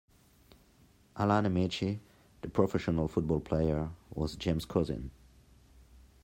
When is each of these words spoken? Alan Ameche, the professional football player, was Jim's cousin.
Alan 1.15 1.45
Ameche, 1.45 1.99
the 2.41 2.49
professional 2.49 3.07
football 3.07 3.39
player, 3.39 3.91
was 4.09 4.35
Jim's 4.35 4.65
cousin. 4.65 5.11